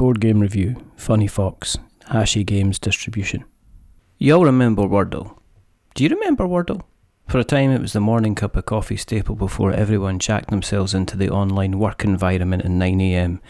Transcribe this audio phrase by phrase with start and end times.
[0.00, 3.44] Board Game Review, Funny Fox, Hachette Games Distribution.
[4.16, 5.36] You all remember Wordle.
[5.94, 6.80] Do you remember Wordle?
[7.28, 10.94] For a time, it was the morning cup of coffee staple before everyone jacked themselves
[10.94, 13.40] into the online work environment at 9am.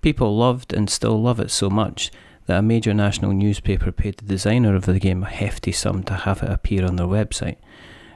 [0.00, 2.12] People loved and still love it so much
[2.46, 6.14] that a major national newspaper paid the designer of the game a hefty sum to
[6.14, 7.56] have it appear on their website.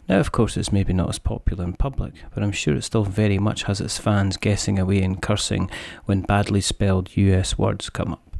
[0.08, 3.04] Now, of course, it's maybe not as popular in public, but I'm sure it still
[3.04, 5.70] very much has its fans guessing away and cursing
[6.04, 8.36] when badly spelled US words come up.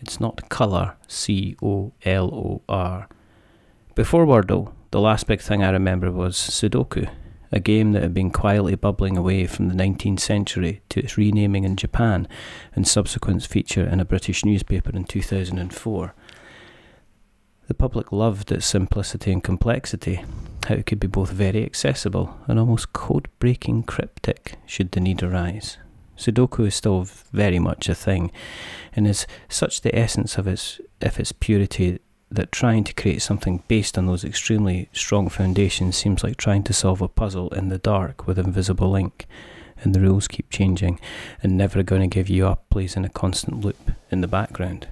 [0.00, 3.08] It's not colour, C O L O R.
[3.94, 7.10] Before Wordle, the last big thing I remember was Sudoku,
[7.52, 11.64] a game that had been quietly bubbling away from the 19th century to its renaming
[11.64, 12.26] in Japan
[12.74, 16.14] and subsequent feature in a British newspaper in 2004.
[17.68, 20.24] The public loved its simplicity and complexity,
[20.66, 25.22] how it could be both very accessible and almost code breaking cryptic should the need
[25.22, 25.78] arise.
[26.16, 28.30] Sudoku is still very much a thing,
[28.94, 31.98] and is such the essence of its of its purity
[32.30, 36.72] that trying to create something based on those extremely strong foundations seems like trying to
[36.72, 39.26] solve a puzzle in the dark with invisible ink,
[39.82, 40.98] and the rules keep changing
[41.42, 44.88] and never going to give you up plays in a constant loop in the background.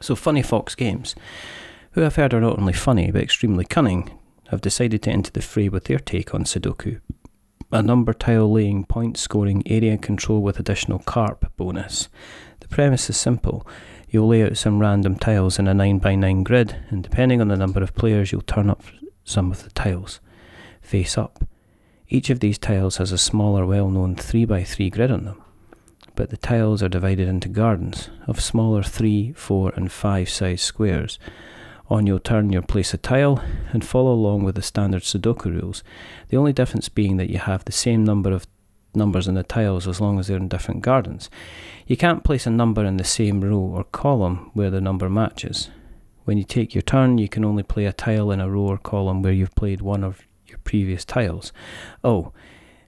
[0.00, 1.14] So Funny Fox Games,
[1.92, 4.10] who I've heard are not only funny but extremely cunning,
[4.48, 7.00] have decided to enter the fray with their take on Sudoku.
[7.72, 12.08] A number tile laying, point scoring, area control with additional carp bonus.
[12.60, 13.66] The premise is simple.
[14.08, 17.80] You'll lay out some random tiles in a 9x9 grid, and depending on the number
[17.80, 18.82] of players, you'll turn up
[19.22, 20.18] some of the tiles.
[20.82, 21.44] Face up.
[22.08, 25.40] Each of these tiles has a smaller, well known 3x3 grid on them,
[26.16, 31.20] but the tiles are divided into gardens of smaller 3, 4, and 5 size squares
[31.90, 33.42] on your turn, you'll place a tile
[33.72, 35.82] and follow along with the standard Sudoku rules.
[36.28, 38.46] The only difference being that you have the same number of
[38.94, 41.28] numbers in the tiles as long as they're in different gardens.
[41.86, 45.70] You can't place a number in the same row or column where the number matches.
[46.24, 48.78] When you take your turn, you can only play a tile in a row or
[48.78, 51.52] column where you've played one of your previous tiles.
[52.04, 52.32] Oh,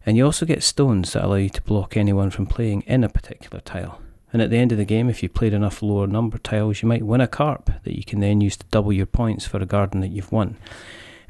[0.06, 3.08] and you also get stones that allow you to block anyone from playing in a
[3.08, 4.00] particular tile.
[4.32, 6.88] And at the end of the game, if you played enough lower number tiles, you
[6.88, 9.66] might win a carp that you can then use to double your points for a
[9.66, 10.56] garden that you've won.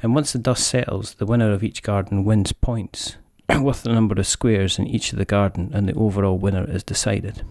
[0.01, 3.17] And once the dust settles, the winner of each garden wins points
[3.61, 6.83] with the number of squares in each of the garden, and the overall winner is
[6.83, 7.43] decided.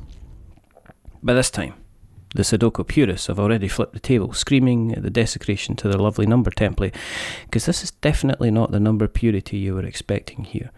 [1.23, 1.75] By this time,
[2.35, 6.25] the Sudoku purists have already flipped the table, screaming at the desecration to their lovely
[6.25, 6.95] number template,
[7.45, 10.71] because this is definitely not the number purity you were expecting here.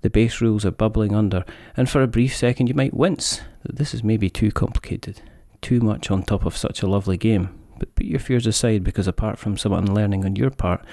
[0.00, 1.44] The base rules are bubbling under,
[1.76, 5.22] and for a brief second you might wince that this is maybe too complicated,
[5.60, 7.50] too much on top of such a lovely game.
[7.78, 10.84] But put your fears aside because apart from some unlearning on your part,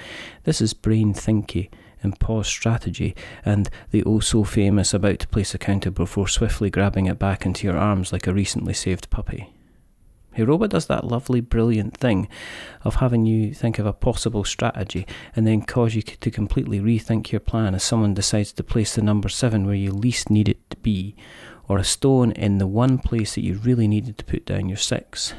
[0.44, 1.68] this is brain thinky
[2.02, 6.70] and pause strategy, and the oh so famous about to place a counter before swiftly
[6.70, 9.52] grabbing it back into your arms like a recently saved puppy.
[10.36, 12.28] Heroba does that lovely, brilliant thing
[12.84, 17.32] of having you think of a possible strategy and then cause you to completely rethink
[17.32, 20.68] your plan as someone decides to place the number 7 where you least need it
[20.68, 21.16] to be,
[21.68, 24.76] or a stone in the one place that you really needed to put down your
[24.76, 25.32] 6.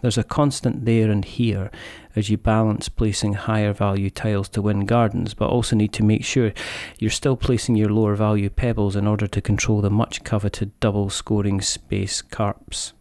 [0.00, 1.72] There's a constant there and here
[2.14, 6.24] as you balance placing higher value tiles to win gardens, but also need to make
[6.24, 6.52] sure
[7.00, 11.10] you're still placing your lower value pebbles in order to control the much coveted double
[11.10, 12.92] scoring space carps.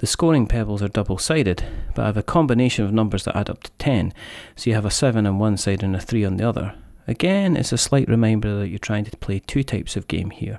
[0.00, 1.62] The scoring pebbles are double sided,
[1.94, 4.14] but have a combination of numbers that add up to 10,
[4.56, 6.74] so you have a 7 on one side and a 3 on the other.
[7.06, 10.58] Again, it's a slight reminder that you're trying to play two types of game here.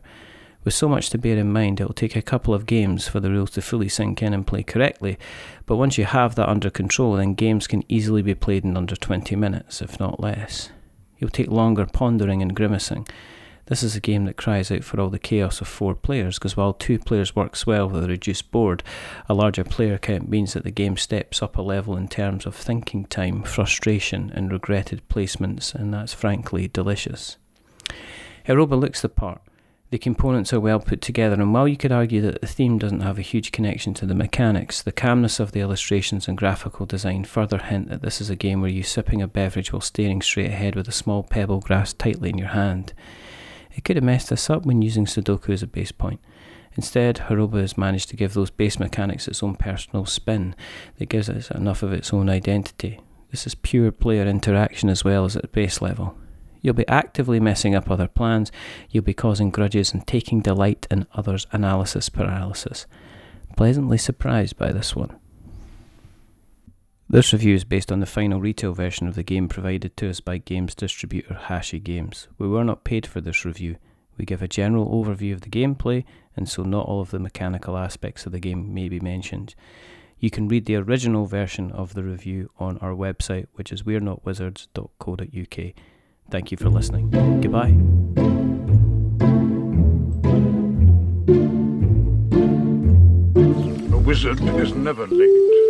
[0.63, 3.19] With so much to bear in mind, it will take a couple of games for
[3.19, 5.17] the rules to fully sink in and play correctly,
[5.65, 8.95] but once you have that under control, then games can easily be played in under
[8.95, 10.69] 20 minutes, if not less.
[11.17, 13.07] You'll take longer pondering and grimacing,
[13.71, 16.57] this is a game that cries out for all the chaos of four players, because
[16.57, 18.83] while two players works well with a reduced board,
[19.29, 22.53] a larger player count means that the game steps up a level in terms of
[22.53, 27.37] thinking time, frustration, and regretted placements, and that's frankly delicious.
[28.43, 29.41] Heroba looks the part.
[29.89, 32.99] The components are well put together, and while you could argue that the theme doesn't
[32.99, 37.23] have a huge connection to the mechanics, the calmness of the illustrations and graphical design
[37.23, 40.51] further hint that this is a game where you're sipping a beverage while staring straight
[40.51, 42.91] ahead with a small pebble grasped tightly in your hand.
[43.75, 46.19] It could have messed us up when using Sudoku as a base point.
[46.75, 50.55] Instead, Haroba has managed to give those base mechanics its own personal spin
[50.97, 52.99] that gives it enough of its own identity.
[53.29, 56.17] This is pure player interaction as well as at base level.
[56.61, 58.51] You'll be actively messing up other plans,
[58.89, 62.85] you'll be causing grudges and taking delight in others' analysis paralysis.
[63.57, 65.17] Pleasantly surprised by this one.
[67.11, 70.21] This review is based on the final retail version of the game provided to us
[70.21, 72.29] by games distributor Hachette Games.
[72.37, 73.75] We were not paid for this review.
[74.17, 76.05] We give a general overview of the gameplay,
[76.37, 79.55] and so not all of the mechanical aspects of the game may be mentioned.
[80.19, 85.73] You can read the original version of the review on our website, which is we'renotwizards.co.uk.
[86.29, 87.09] Thank you for listening.
[87.41, 87.75] Goodbye.
[93.93, 95.60] A wizard is never late.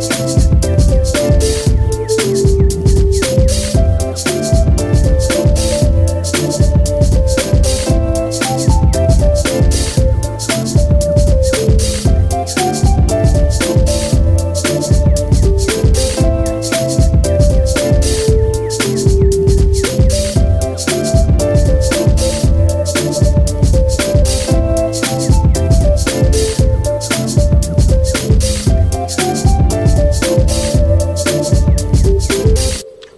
[0.00, 1.79] Thank you.